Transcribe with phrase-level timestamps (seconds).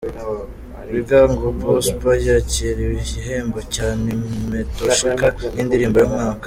[0.91, 6.39] Bigangu Prosper yakira igihembo cya Nimetosheka nk'indirimbo y'umwaka.